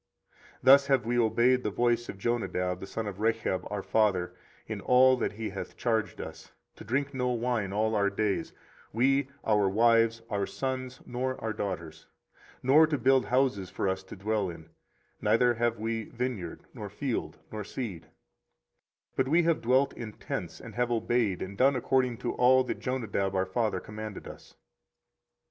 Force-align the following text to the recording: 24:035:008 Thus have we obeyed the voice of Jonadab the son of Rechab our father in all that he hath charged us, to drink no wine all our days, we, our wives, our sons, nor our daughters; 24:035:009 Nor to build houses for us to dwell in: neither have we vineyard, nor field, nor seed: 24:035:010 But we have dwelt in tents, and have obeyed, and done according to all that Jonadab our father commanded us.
24:035:008 0.31 0.37
Thus 0.63 0.87
have 0.87 1.05
we 1.05 1.19
obeyed 1.19 1.61
the 1.63 1.69
voice 1.69 2.09
of 2.09 2.17
Jonadab 2.17 2.79
the 2.79 2.87
son 2.87 3.05
of 3.05 3.19
Rechab 3.19 3.67
our 3.69 3.83
father 3.83 4.33
in 4.65 4.81
all 4.81 5.15
that 5.17 5.33
he 5.33 5.51
hath 5.51 5.77
charged 5.77 6.19
us, 6.19 6.51
to 6.75 6.83
drink 6.83 7.13
no 7.13 7.27
wine 7.27 7.71
all 7.71 7.93
our 7.93 8.09
days, 8.09 8.51
we, 8.91 9.29
our 9.45 9.69
wives, 9.69 10.23
our 10.31 10.47
sons, 10.47 11.01
nor 11.05 11.39
our 11.39 11.53
daughters; 11.53 12.07
24:035:009 12.63 12.63
Nor 12.63 12.87
to 12.87 12.97
build 12.97 13.25
houses 13.27 13.69
for 13.69 13.87
us 13.87 14.01
to 14.01 14.15
dwell 14.15 14.49
in: 14.49 14.71
neither 15.21 15.53
have 15.53 15.77
we 15.77 16.05
vineyard, 16.05 16.61
nor 16.73 16.89
field, 16.89 17.37
nor 17.51 17.63
seed: 17.63 18.05
24:035:010 18.05 18.09
But 19.17 19.27
we 19.27 19.43
have 19.43 19.61
dwelt 19.61 19.93
in 19.93 20.13
tents, 20.13 20.59
and 20.59 20.73
have 20.73 20.89
obeyed, 20.89 21.43
and 21.43 21.55
done 21.55 21.75
according 21.75 22.17
to 22.17 22.31
all 22.33 22.63
that 22.63 22.79
Jonadab 22.79 23.35
our 23.35 23.45
father 23.45 23.79
commanded 23.79 24.27
us. 24.27 24.55